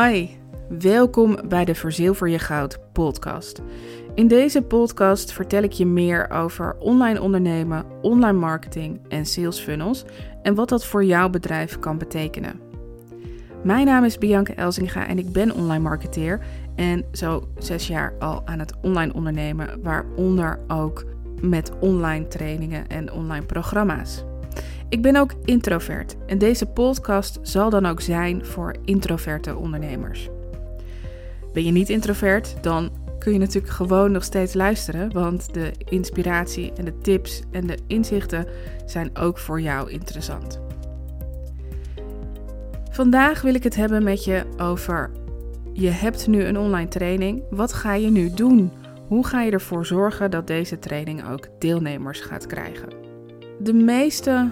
[0.00, 0.28] Hi,
[0.78, 3.62] welkom bij de Verzilver je Goud podcast.
[4.14, 10.04] In deze podcast vertel ik je meer over online ondernemen, online marketing en sales funnels
[10.42, 12.60] en wat dat voor jouw bedrijf kan betekenen.
[13.62, 16.40] Mijn naam is Bianca Elzinga en ik ben online marketeer
[16.76, 21.04] en zo zes jaar al aan het online ondernemen, waaronder ook
[21.40, 24.24] met online trainingen en online programma's.
[24.92, 30.28] Ik ben ook introvert en deze podcast zal dan ook zijn voor introverte ondernemers.
[31.52, 36.72] Ben je niet introvert, dan kun je natuurlijk gewoon nog steeds luisteren, want de inspiratie
[36.72, 38.46] en de tips en de inzichten
[38.86, 40.60] zijn ook voor jou interessant.
[42.90, 45.10] Vandaag wil ik het hebben met je over
[45.72, 47.42] je hebt nu een online training.
[47.50, 48.72] Wat ga je nu doen?
[49.08, 52.88] Hoe ga je ervoor zorgen dat deze training ook deelnemers gaat krijgen?
[53.58, 54.50] De meeste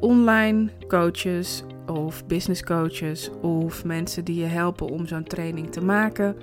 [0.00, 6.36] online coaches of business coaches of mensen die je helpen om zo'n training te maken,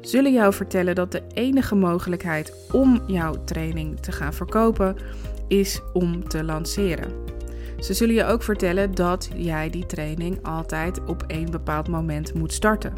[0.00, 4.96] zullen jou vertellen dat de enige mogelijkheid om jouw training te gaan verkopen
[5.48, 7.12] is om te lanceren.
[7.78, 12.52] Ze zullen je ook vertellen dat jij die training altijd op één bepaald moment moet
[12.52, 12.92] starten.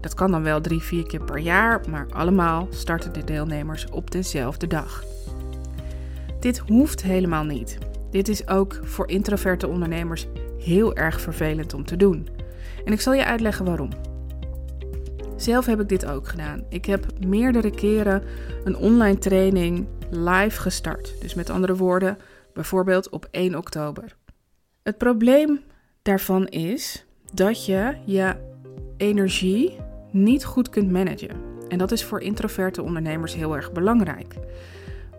[0.00, 4.10] Dat kan dan wel drie, vier keer per jaar, maar allemaal starten de deelnemers op
[4.10, 5.04] dezelfde dag.
[6.40, 7.78] Dit hoeft helemaal niet.
[8.12, 10.26] Dit is ook voor introverte ondernemers
[10.58, 12.28] heel erg vervelend om te doen.
[12.84, 13.90] En ik zal je uitleggen waarom.
[15.36, 16.64] Zelf heb ik dit ook gedaan.
[16.68, 18.22] Ik heb meerdere keren
[18.64, 21.20] een online training live gestart.
[21.20, 22.18] Dus met andere woorden,
[22.52, 24.16] bijvoorbeeld op 1 oktober.
[24.82, 25.60] Het probleem
[26.02, 27.04] daarvan is
[27.34, 28.34] dat je je
[28.96, 29.78] energie
[30.10, 31.40] niet goed kunt managen.
[31.68, 34.34] En dat is voor introverte ondernemers heel erg belangrijk.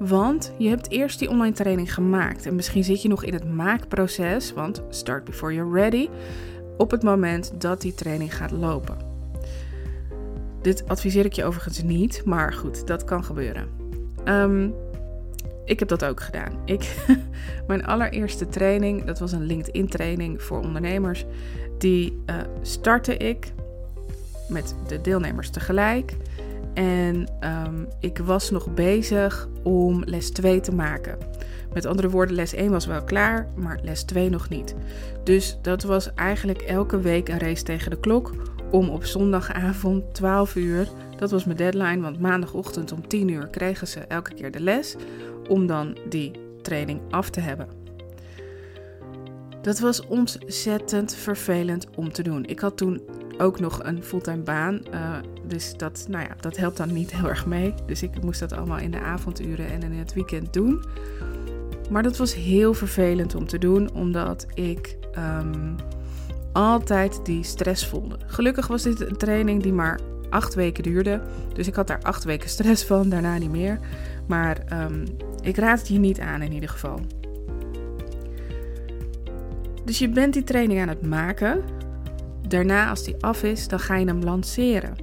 [0.07, 3.53] Want je hebt eerst die online training gemaakt en misschien zit je nog in het
[3.53, 6.09] maakproces, want start before you're ready,
[6.77, 8.97] op het moment dat die training gaat lopen.
[10.61, 13.67] Dit adviseer ik je overigens niet, maar goed, dat kan gebeuren.
[14.23, 14.69] Ehm,
[15.65, 16.53] ik heb dat ook gedaan.
[16.65, 16.95] Ik,
[17.67, 21.25] mijn allereerste training, dat was een LinkedIn training voor ondernemers,
[21.77, 23.51] die uh, startte ik
[24.49, 26.15] met de deelnemers tegelijk.
[26.73, 27.27] En
[27.65, 31.17] um, ik was nog bezig om les 2 te maken.
[31.73, 34.75] Met andere woorden, les 1 was wel klaar, maar les 2 nog niet.
[35.23, 38.31] Dus dat was eigenlijk elke week een race tegen de klok
[38.71, 43.87] om op zondagavond 12 uur, dat was mijn deadline, want maandagochtend om 10 uur kregen
[43.87, 44.95] ze elke keer de les,
[45.49, 46.31] om dan die
[46.61, 47.67] training af te hebben.
[49.61, 52.45] Dat was ontzettend vervelend om te doen.
[52.45, 53.01] Ik had toen
[53.37, 54.81] ook nog een fulltime baan.
[54.93, 55.15] Uh,
[55.47, 57.73] dus dat, nou ja, dat helpt dan niet heel erg mee.
[57.85, 60.83] Dus ik moest dat allemaal in de avonduren en in het weekend doen.
[61.89, 65.75] Maar dat was heel vervelend om te doen, omdat ik um,
[66.51, 68.17] altijd die stress voelde.
[68.25, 71.21] Gelukkig was dit een training die maar acht weken duurde.
[71.53, 73.79] Dus ik had daar acht weken stress van, daarna niet meer.
[74.27, 75.03] Maar um,
[75.41, 76.99] ik raad het je niet aan in ieder geval.
[79.85, 81.63] Dus je bent die training aan het maken.
[82.53, 84.95] Daarna, als die af is, dan ga je hem lanceren.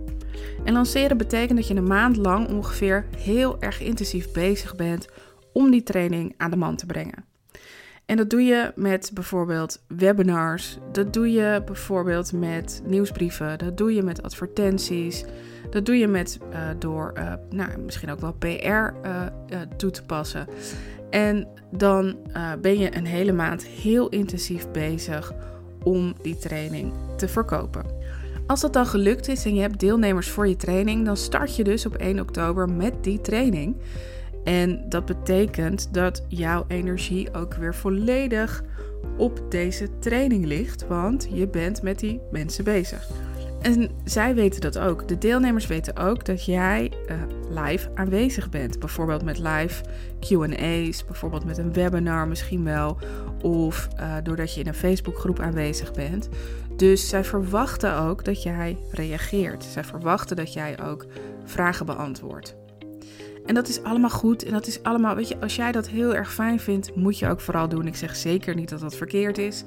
[0.65, 5.09] En lanceren betekent dat je een maand lang ongeveer heel erg intensief bezig bent
[5.53, 7.25] om die training aan de man te brengen.
[8.07, 13.95] En dat doe je met bijvoorbeeld webinars, dat doe je bijvoorbeeld met nieuwsbrieven, dat doe
[13.95, 15.25] je met advertenties,
[15.71, 19.27] dat doe je met, uh, door uh, nou, misschien ook wel PR eh,
[19.77, 20.47] toe te passen.
[21.11, 22.17] En dan
[22.61, 25.33] ben je een hele maand heel intensief bezig
[25.83, 27.85] om die training te verkopen.
[28.47, 31.65] Als dat dan gelukt is en je hebt deelnemers voor je training, dan start je
[31.65, 33.77] dus op 1 oktober met die training.
[34.45, 38.63] En dat betekent dat jouw energie ook weer volledig
[39.17, 43.30] op deze training ligt, want je bent met die mensen bezig.
[43.63, 45.09] En zij weten dat ook.
[45.09, 47.17] De deelnemers weten ook dat jij uh,
[47.65, 48.79] live aanwezig bent.
[48.79, 49.83] Bijvoorbeeld met live
[50.21, 52.99] QA's, bijvoorbeeld met een webinar misschien wel.
[53.43, 56.29] Of uh, doordat je in een Facebookgroep aanwezig bent.
[56.77, 59.65] Dus zij verwachten ook dat jij reageert.
[59.65, 61.07] Zij verwachten dat jij ook
[61.45, 62.57] vragen beantwoordt.
[63.47, 64.45] En dat is allemaal goed.
[64.45, 67.29] En dat is allemaal, weet je, als jij dat heel erg fijn vindt, moet je
[67.29, 67.87] ook vooral doen.
[67.87, 69.65] Ik zeg zeker niet dat dat verkeerd is.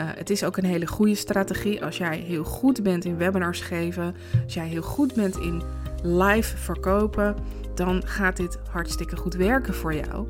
[0.00, 3.60] Uh, het is ook een hele goede strategie als jij heel goed bent in webinars
[3.60, 4.14] geven,
[4.44, 5.62] als jij heel goed bent in
[6.02, 7.34] live verkopen,
[7.74, 10.26] dan gaat dit hartstikke goed werken voor jou.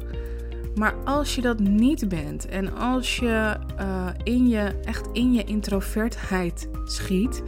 [0.75, 5.45] Maar als je dat niet bent en als je, uh, in je echt in je
[5.45, 7.43] introvertheid schiet,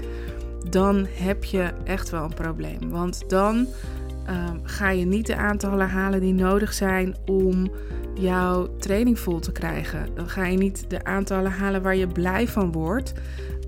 [0.70, 2.90] dan heb je echt wel een probleem.
[2.90, 3.66] Want dan
[4.28, 7.70] uh, ga je niet de aantallen halen die nodig zijn om
[8.14, 10.14] jouw training vol te krijgen.
[10.14, 13.12] Dan ga je niet de aantallen halen waar je blij van wordt.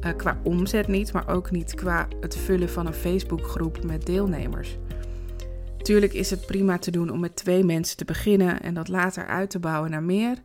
[0.05, 4.79] Uh, qua omzet niet, maar ook niet qua het vullen van een Facebookgroep met deelnemers.
[5.83, 9.27] Tuurlijk is het prima te doen om met twee mensen te beginnen en dat later
[9.27, 10.37] uit te bouwen naar meer.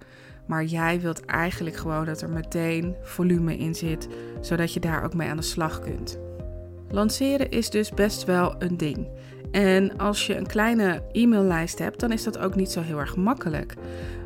[0.47, 4.07] Maar jij wilt eigenlijk gewoon dat er meteen volume in zit,
[4.41, 6.19] zodat je daar ook mee aan de slag kunt.
[6.89, 9.07] Lanceren is dus best wel een ding.
[9.51, 13.15] En als je een kleine e-maillijst hebt, dan is dat ook niet zo heel erg
[13.15, 13.73] makkelijk.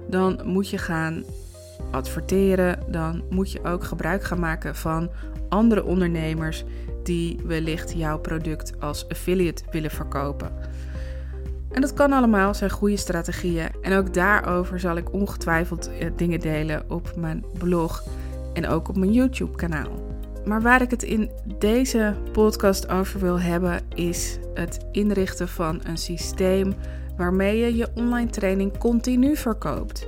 [0.08, 1.24] Dan moet je gaan
[1.92, 5.10] adverteren, dan moet je ook gebruik gaan maken van
[5.50, 6.64] andere ondernemers
[7.04, 10.52] die wellicht jouw product als affiliate willen verkopen.
[11.72, 13.70] En dat kan allemaal, zijn goede strategieën.
[13.81, 18.04] En ook daarover zal ik ongetwijfeld eh, dingen delen op mijn blog
[18.54, 20.12] en ook op mijn YouTube-kanaal.
[20.45, 25.98] Maar waar ik het in deze podcast over wil hebben, is het inrichten van een
[25.98, 26.74] systeem
[27.18, 30.07] waarmee je je online training continu verkoopt.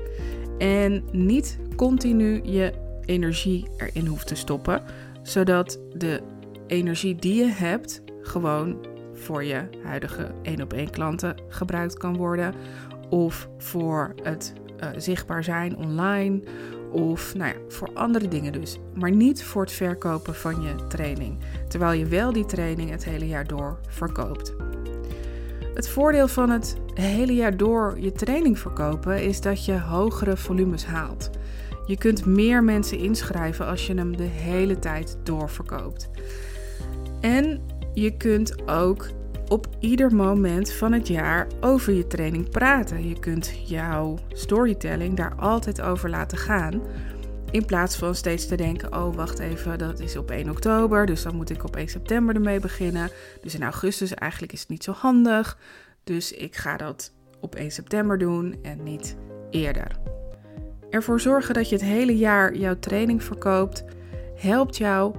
[0.58, 2.74] En niet continu je
[3.06, 4.82] energie erin hoeft te stoppen,
[5.22, 6.22] zodat de
[6.68, 8.78] energie die je hebt gewoon
[9.14, 12.54] voor je huidige 1 op 1 klanten gebruikt kan worden.
[13.10, 14.54] Of voor het
[14.84, 16.42] uh, zichtbaar zijn online.
[16.95, 18.80] Of nou ja, voor andere dingen dus.
[18.94, 21.38] Maar niet voor het verkopen van je training.
[21.68, 24.53] Terwijl je wel die training het hele jaar door verkoopt.
[25.74, 30.86] Het voordeel van het hele jaar door je training verkopen is dat je hogere volumes
[30.86, 31.30] haalt.
[31.86, 36.09] Je kunt meer mensen inschrijven als je hem de hele tijd doorverkoopt.
[37.21, 37.62] En
[37.94, 39.07] je kunt ook
[39.47, 43.07] op ieder moment van het jaar over je training praten.
[43.07, 46.81] Je kunt jouw storytelling daar altijd over laten gaan.
[47.51, 51.24] In plaats van steeds te denken: oh, wacht even, dat is op 1 oktober, dus
[51.24, 53.09] dan moet ik op 1 september ermee beginnen.
[53.42, 55.57] Dus in augustus eigenlijk is het niet zo handig.
[56.03, 59.15] Dus ik ga dat op 1 september doen en niet
[59.50, 59.88] eerder.
[60.89, 63.83] Ervoor zorgen dat je het hele jaar jouw training verkoopt,
[64.36, 65.15] helpt jou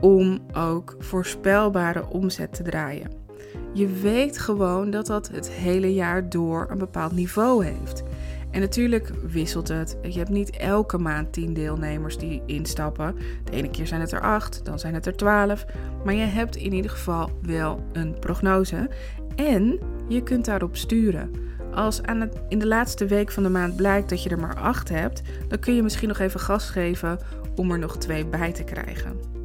[0.00, 3.27] om ook voorspelbare omzet te draaien.
[3.72, 8.02] Je weet gewoon dat dat het hele jaar door een bepaald niveau heeft.
[8.50, 9.96] En natuurlijk wisselt het.
[10.02, 13.16] Je hebt niet elke maand 10 deelnemers die instappen.
[13.44, 15.64] De ene keer zijn het er 8, dan zijn het er 12.
[16.04, 18.90] Maar je hebt in ieder geval wel een prognose.
[19.36, 19.78] En
[20.08, 21.30] je kunt daarop sturen.
[21.74, 24.56] Als aan het, in de laatste week van de maand blijkt dat je er maar
[24.56, 27.18] 8 hebt, dan kun je misschien nog even gas geven
[27.54, 29.37] om er nog twee bij te krijgen.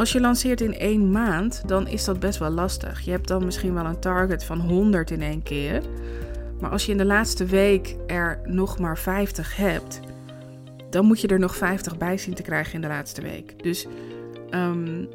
[0.00, 3.00] Als je lanceert in één maand, dan is dat best wel lastig.
[3.00, 5.82] Je hebt dan misschien wel een target van 100 in één keer.
[6.60, 10.00] Maar als je in de laatste week er nog maar 50 hebt,
[10.90, 13.62] dan moet je er nog 50 bij zien te krijgen in de laatste week.
[13.62, 13.86] Dus
[14.50, 15.08] um,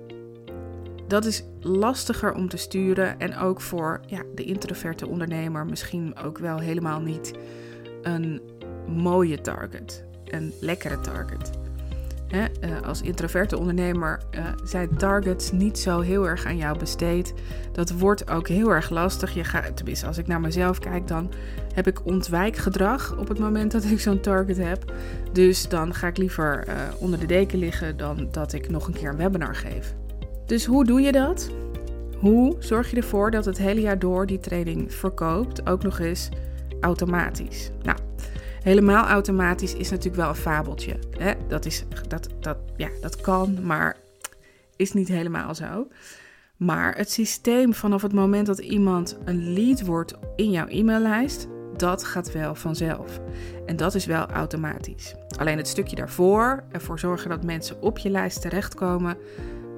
[1.08, 3.20] dat is lastiger om te sturen.
[3.20, 7.34] En ook voor ja, de introverte ondernemer misschien ook wel helemaal niet
[8.02, 8.42] een
[8.88, 10.04] mooie target.
[10.26, 11.65] Een lekkere target.
[12.27, 17.33] Eh, als introverte ondernemer uh, zijn targets niet zo heel erg aan jou besteed.
[17.72, 19.33] Dat wordt ook heel erg lastig.
[19.33, 21.31] Je gaat, tenminste, als ik naar mezelf kijk, dan
[21.74, 24.94] heb ik ontwijkgedrag op het moment dat ik zo'n target heb.
[25.31, 28.94] Dus dan ga ik liever uh, onder de deken liggen dan dat ik nog een
[28.94, 29.95] keer een webinar geef.
[30.45, 31.50] Dus hoe doe je dat?
[32.19, 36.30] Hoe zorg je ervoor dat het hele jaar door die training verkoopt, ook nog eens
[36.80, 37.72] automatisch?
[37.83, 37.98] Nou,
[38.66, 41.00] Helemaal automatisch is natuurlijk wel een fabeltje.
[41.18, 41.34] Hè?
[41.48, 43.98] Dat, is, dat, dat, ja, dat kan, maar
[44.76, 45.88] is niet helemaal zo.
[46.58, 51.48] Maar het systeem vanaf het moment dat iemand een lead wordt in jouw e-maillijst,
[51.78, 53.20] dat gaat wel vanzelf.
[53.66, 55.16] En dat is wel automatisch.
[55.38, 59.18] Alleen het stukje daarvoor, ervoor zorgen dat mensen op je lijst terechtkomen,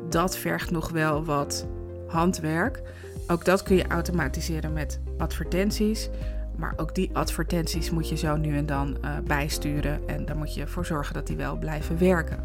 [0.10, 1.68] dat vergt nog wel wat
[2.08, 2.82] handwerk.
[3.28, 6.10] Ook dat kun je automatiseren met advertenties.
[6.58, 10.08] Maar ook die advertenties moet je zo nu en dan uh, bijsturen.
[10.08, 12.44] En daar moet je voor zorgen dat die wel blijven werken.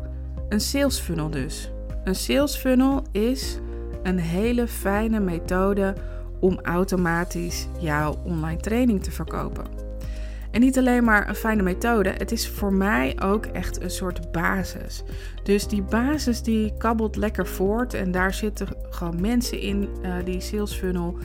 [0.49, 1.71] Een sales funnel dus.
[2.04, 3.59] Een sales funnel is
[4.02, 5.95] een hele fijne methode
[6.40, 9.64] om automatisch jouw online training te verkopen.
[10.52, 14.33] En niet alleen maar een fijne methode, het is voor mij ook echt een soort
[14.33, 15.02] basis.
[15.42, 20.40] Dus die basis die kabbelt lekker voort en daar zitten gewoon mensen in uh, die
[20.40, 21.16] sales funnel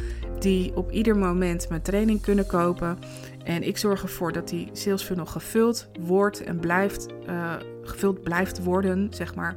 [0.42, 2.98] die op ieder moment mijn training kunnen kopen.
[3.44, 7.54] En ik zorg ervoor dat die sales funnel gevuld wordt en blijft, uh,
[7.84, 9.56] gevuld blijft worden, zeg maar,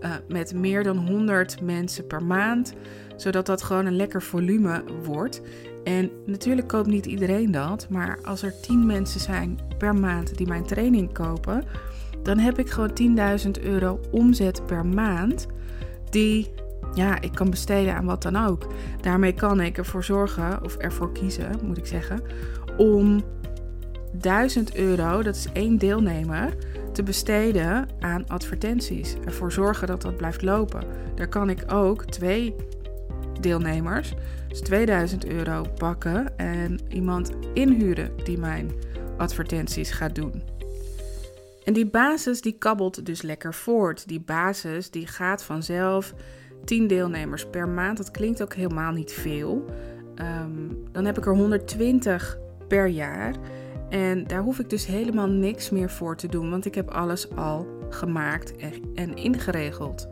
[0.00, 2.72] uh, met meer dan 100 mensen per maand.
[3.16, 5.40] Zodat dat gewoon een lekker volume wordt.
[5.84, 10.46] En natuurlijk koopt niet iedereen dat, maar als er 10 mensen zijn per maand die
[10.46, 11.64] mijn training kopen,
[12.22, 15.46] dan heb ik gewoon 10.000 euro omzet per maand
[16.10, 16.50] die
[16.94, 18.66] ja, ik kan besteden aan wat dan ook.
[19.00, 22.22] Daarmee kan ik ervoor zorgen, of ervoor kiezen, moet ik zeggen,
[22.76, 23.22] om
[24.12, 26.56] 1000 euro, dat is één deelnemer,
[26.92, 29.16] te besteden aan advertenties.
[29.24, 30.84] Ervoor zorgen dat dat blijft lopen.
[31.14, 32.54] Daar kan ik ook twee
[33.40, 34.14] deelnemers,
[34.48, 38.70] dus 2000 euro pakken en iemand inhuren die mijn
[39.16, 40.42] advertenties gaat doen.
[41.64, 44.08] En die basis die kabbelt dus lekker voort.
[44.08, 46.14] Die basis die gaat vanzelf.
[46.64, 49.64] 10 deelnemers per maand, dat klinkt ook helemaal niet veel.
[50.14, 50.50] Ehm,
[50.92, 52.38] dan heb ik er 120
[52.68, 53.34] per jaar.
[53.88, 57.36] En daar hoef ik dus helemaal niks meer voor te doen, want ik heb alles
[57.36, 58.52] al gemaakt
[58.94, 60.08] en ingeregeld.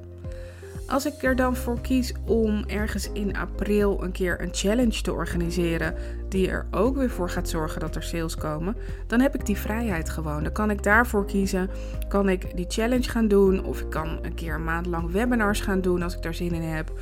[0.86, 5.12] Als ik er dan voor kies om ergens in april een keer een challenge te
[5.12, 5.94] organiseren,
[6.28, 8.76] die er ook weer voor gaat zorgen dat er sales komen,
[9.06, 10.42] dan heb ik die vrijheid gewoon.
[10.42, 11.70] Dan kan ik daarvoor kiezen.
[12.08, 15.60] Kan ik die challenge gaan doen, of ik kan een keer een maand lang webinars
[15.60, 16.92] gaan doen als ik daar zin in heb.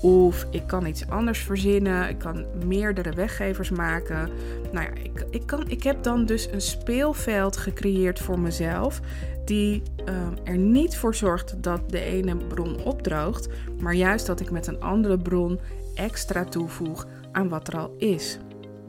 [0.00, 2.08] Of ik kan iets anders verzinnen.
[2.08, 4.30] Ik kan meerdere weggevers maken.
[4.72, 9.00] Nou ja, ik, ik, kan, ik heb dan dus een speelveld gecreëerd voor mezelf.
[9.44, 13.48] Die ehm, er niet voor zorgt dat de ene bron opdroogt.
[13.80, 15.60] Maar juist dat ik met een andere bron
[15.94, 18.38] extra toevoeg aan wat er al is.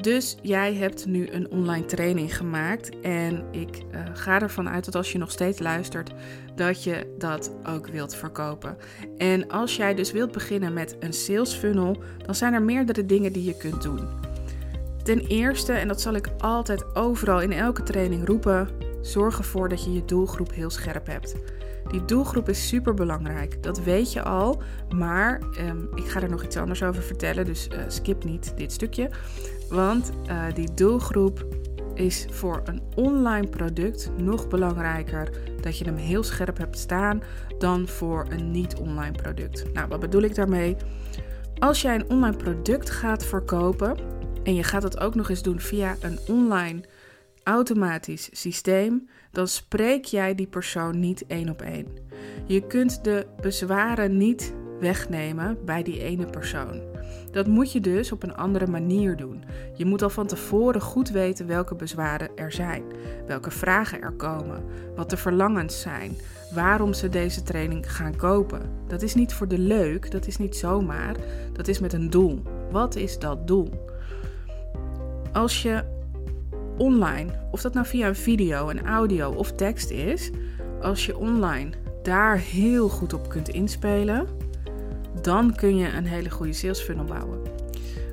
[0.02, 3.00] Dus jij hebt nu een online training gemaakt.
[3.00, 6.12] En ik uh, ga ervan uit dat als je nog steeds luistert,
[6.56, 8.78] dat je dat ook wilt verkopen.
[9.18, 13.34] En als jij dus wilt beginnen met een sales funnel, dan zijn er meerdere dingen
[13.34, 14.08] die je kunt doen.
[15.04, 18.70] Ten eerste, en dat zal ik altijd overal in elke training roepen,
[19.02, 21.36] zorg ervoor dat je je doelgroep heel scherp hebt.
[21.92, 23.64] Die doelgroep is super belangrijk.
[23.64, 24.62] Dat weet je al.
[24.96, 27.46] Maar um, ik ga er nog iets anders over vertellen.
[27.46, 29.10] Dus uh, skip niet dit stukje.
[29.72, 31.46] Want uh, die doelgroep
[31.94, 35.30] is voor een online product nog belangrijker
[35.62, 37.22] dat je hem heel scherp hebt staan
[37.58, 39.74] dan voor een niet-online product.
[39.74, 40.76] Nou, wat bedoel ik daarmee?
[41.60, 43.98] Als jij een online product gaat verkopen
[44.44, 46.84] en je gaat het ook nog eens doen via een online
[47.44, 51.88] automatisch systeem, dan spreek jij die persoon niet één op één.
[52.46, 56.82] Je kunt de bezwaren niet wegnemen bij die ene persoon.
[57.32, 59.44] Dat moet je dus op een andere manier doen.
[59.76, 62.84] Je moet al van tevoren goed weten welke bezwaren er zijn,
[63.28, 64.64] welke vragen er komen,
[64.96, 66.12] wat de verlangens zijn,
[66.54, 68.62] waarom ze deze training gaan kopen.
[68.88, 71.16] Dat is niet voor de leuk, dat is niet zomaar,
[71.54, 72.42] dat is met een doel.
[72.72, 73.88] Wat is dat doel?
[75.32, 75.84] Als je
[76.78, 80.32] online, of dat nou via een video, een audio of tekst is,
[80.82, 81.70] als je online
[82.04, 84.28] daar heel goed op kunt inspelen,
[85.22, 87.42] dan kun je een hele goede sales funnel bouwen.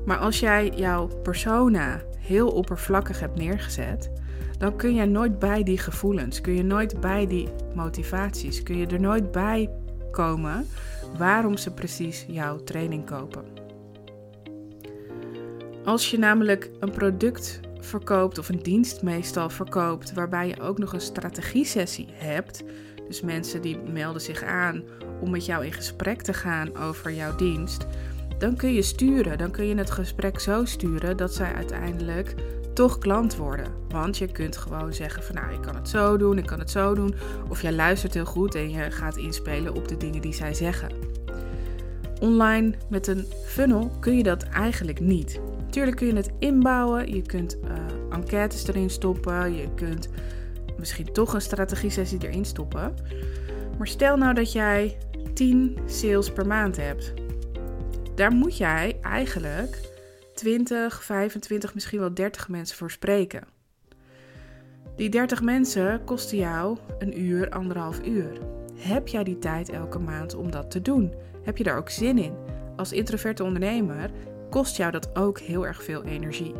[0.04, 4.10] Maar als jij jouw persona heel oppervlakkig hebt neergezet,
[4.58, 8.86] dan kun je nooit bij die gevoelens, kun je nooit bij die motivaties, kun je
[8.86, 9.70] er nooit bij
[10.10, 10.66] komen
[11.18, 13.44] waarom ze precies jouw training kopen.
[15.84, 20.92] Als je namelijk een product verkoopt of een dienst meestal verkoopt, waarbij je ook nog
[20.92, 22.62] een strategie-sessie hebt,
[23.08, 24.82] dus mensen die melden zich aan
[25.20, 27.86] om met jou in gesprek te gaan over jouw dienst,
[28.38, 29.38] dan kun je sturen.
[29.38, 32.34] Dan kun je het gesprek zo sturen dat zij uiteindelijk
[32.74, 33.72] toch klant worden.
[33.88, 36.70] Want je kunt gewoon zeggen van nou, ik kan het zo doen, ik kan het
[36.70, 37.14] zo doen.
[37.48, 40.90] Of jij luistert heel goed en je gaat inspelen op de dingen die zij zeggen.
[42.20, 45.40] Online met een funnel kun je dat eigenlijk niet.
[45.70, 47.70] Tuurlijk kun je het inbouwen, je kunt uh,
[48.10, 50.08] enquêtes erin stoppen, je kunt
[50.78, 52.94] misschien toch een strategie-sessie erin stoppen.
[53.78, 54.96] Maar stel nou dat jij
[55.34, 57.14] 10 sales per maand hebt.
[58.14, 59.80] Daar moet jij eigenlijk
[60.34, 63.42] 20, 25, misschien wel 30 mensen voor spreken.
[64.96, 68.38] Die 30 mensen kosten jou een uur, anderhalf uur.
[68.76, 71.12] Heb jij die tijd elke maand om dat te doen?
[71.42, 72.34] Heb je daar ook zin in?
[72.76, 74.10] Als introverte ondernemer
[74.50, 76.54] kost jou dat ook heel erg veel energie.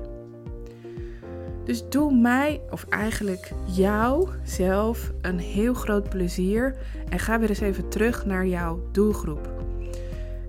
[1.64, 6.76] Dus doe mij, of eigenlijk jou zelf, een heel groot plezier
[7.08, 9.50] en ga weer eens even terug naar jouw doelgroep.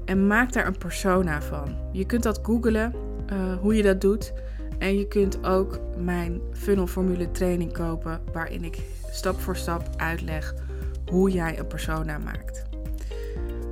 [0.05, 1.75] En maak daar een persona van.
[1.91, 2.93] Je kunt dat googlen,
[3.33, 4.33] uh, hoe je dat doet.
[4.77, 8.79] En je kunt ook mijn funnel formule training kopen, waarin ik
[9.11, 10.53] stap voor stap uitleg
[11.11, 12.68] hoe jij een persona maakt.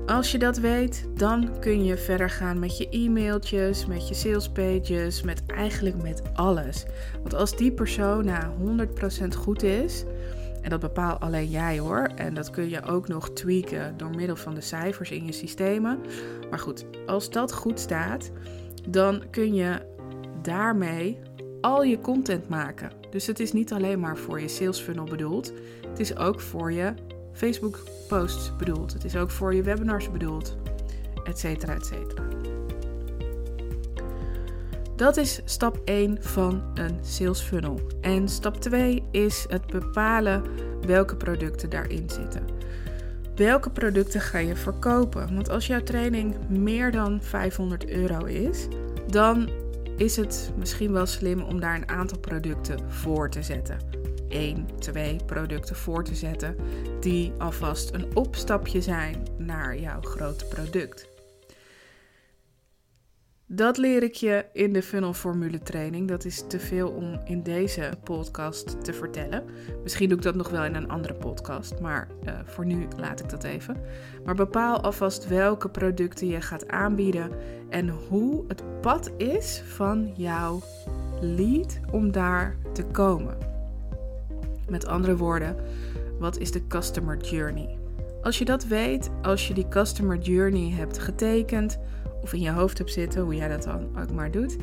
[0.07, 5.21] Als je dat weet, dan kun je verder gaan met je e-mailtjes, met je salespages,
[5.21, 6.85] met eigenlijk met alles.
[7.21, 8.53] Want als die persona
[9.23, 10.03] 100% goed is,
[10.61, 14.35] en dat bepaal alleen jij hoor, en dat kun je ook nog tweaken door middel
[14.35, 15.99] van de cijfers in je systemen.
[16.49, 18.31] Maar goed, als dat goed staat,
[18.89, 19.81] dan kun je
[20.41, 21.19] daarmee
[21.61, 22.91] al je content maken.
[23.09, 25.53] Dus het is niet alleen maar voor je sales funnel bedoeld,
[25.89, 26.93] het is ook voor je
[27.37, 28.93] Facebook posts bedoeld.
[28.93, 30.57] Het is ook voor je webinars bedoeld,
[31.23, 32.23] et cetera, et cetera.
[34.95, 37.79] Dat is stap 1 van een sales funnel.
[38.01, 40.43] En stap 2 is het bepalen
[40.85, 42.45] welke producten daarin zitten.
[43.35, 45.33] Welke producten ga je verkopen?
[45.33, 48.67] Want als jouw training meer dan 500 euro is,
[49.07, 49.49] dan
[49.97, 53.96] is het misschien wel slim om daar een aantal producten voor te zetten.
[54.29, 56.55] 1, 2 producten voor te zetten
[56.99, 61.07] die alvast een opstapje zijn naar jouw grote product.
[63.49, 66.07] Dat leer ik je in de funnel formule training.
[66.07, 69.43] Dat is te veel om in deze podcast te vertellen.
[69.83, 73.19] Misschien doe ik dat nog wel in een andere podcast, maar uh, voor nu laat
[73.19, 73.77] ik dat even.
[74.25, 77.31] Maar bepaal alvast welke producten je gaat aanbieden
[77.69, 80.61] en hoe het pad is van jouw
[81.21, 83.56] lead om daar te komen.
[84.69, 85.55] Met andere woorden,
[86.19, 87.77] wat is de customer journey?
[88.21, 91.79] Als je dat weet, als je die customer journey hebt getekend
[92.21, 94.57] of in je hoofd hebt zitten, hoe jij dat dan ook maar doet,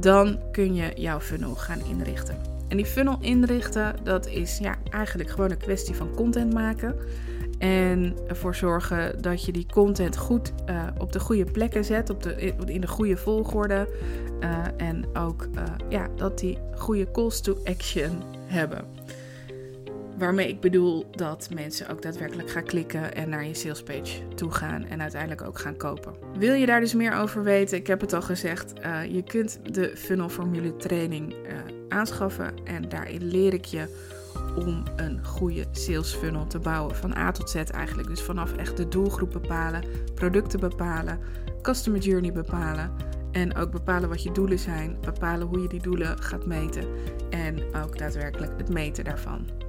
[0.00, 2.36] dan kun je jouw funnel gaan inrichten.
[2.68, 6.96] En die funnel inrichten, dat is ja, eigenlijk gewoon een kwestie van content maken.
[7.58, 12.22] En ervoor zorgen dat je die content goed uh, op de goede plekken zet, op
[12.22, 13.88] de, in de goede volgorde.
[14.40, 18.84] Uh, en ook uh, ja, dat die goede calls to action hebben.
[20.18, 24.84] Waarmee ik bedoel dat mensen ook daadwerkelijk gaan klikken en naar je salespage toe gaan
[24.84, 26.14] en uiteindelijk ook gaan kopen.
[26.38, 27.78] Wil je daar dus meer over weten?
[27.78, 31.38] Ik heb het al gezegd, uh, je kunt de funnel formule training uh,
[31.88, 34.12] aanschaffen en daarin leer ik je
[34.56, 38.08] om een goede sales funnel te bouwen van A tot Z eigenlijk.
[38.08, 41.18] Dus vanaf echt de doelgroep bepalen, producten bepalen,
[41.62, 42.90] customer journey bepalen
[43.32, 46.84] en ook bepalen wat je doelen zijn, bepalen hoe je die doelen gaat meten
[47.30, 49.63] en ook daadwerkelijk het meten daarvan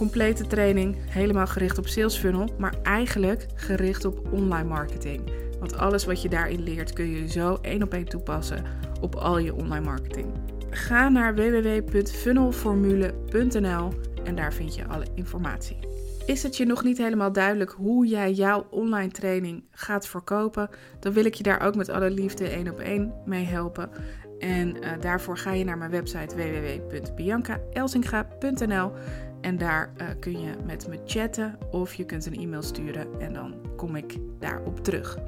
[0.00, 5.20] complete training, helemaal gericht op sales funnel, maar eigenlijk gericht op online marketing.
[5.58, 8.64] Want alles wat je daarin leert kun je zo één op één toepassen
[9.00, 10.26] op al je online marketing.
[10.70, 13.92] Ga naar www.funnelformule.nl
[14.24, 15.78] en daar vind je alle informatie.
[16.26, 20.68] Is het je nog niet helemaal duidelijk hoe jij jouw online training gaat verkopen?
[21.00, 23.90] Dan wil ik je daar ook met alle liefde één op één mee helpen.
[24.38, 28.92] En uh, daarvoor ga je naar mijn website www.biancaelsinga.nl
[29.40, 33.32] en daar uh, kun je met me chatten of je kunt een e-mail sturen en
[33.32, 35.18] dan kom ik daarop terug.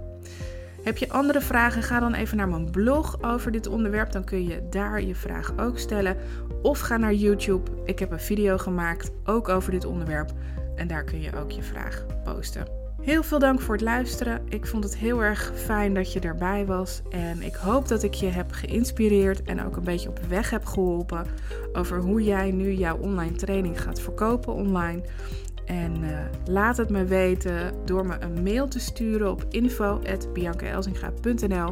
[0.82, 1.82] Heb je andere vragen?
[1.82, 4.12] Ga dan even naar mijn blog over dit onderwerp.
[4.12, 6.16] Dan kun je daar je vraag ook stellen.
[6.62, 7.70] Of ga naar YouTube.
[7.84, 10.30] Ik heb een video gemaakt ook over dit onderwerp.
[10.76, 12.81] En daar kun je ook je vraag posten.
[13.02, 14.42] Heel veel dank voor het luisteren.
[14.48, 17.02] Ik vond het heel erg fijn dat je erbij was.
[17.10, 20.64] En ik hoop dat ik je heb geïnspireerd en ook een beetje op weg heb
[20.64, 21.26] geholpen
[21.72, 25.02] over hoe jij nu jouw online training gaat verkopen online.
[25.64, 31.66] En uh, laat het me weten door me een mail te sturen op info.biancaelsinga.nl uh,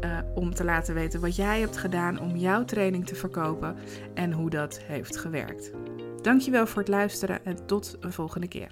[0.00, 3.76] eh, om te laten weten wat jij hebt gedaan om jouw training te verkopen
[4.14, 5.70] en hoe dat heeft gewerkt.
[6.22, 8.70] Dankjewel voor het luisteren en tot een volgende keer.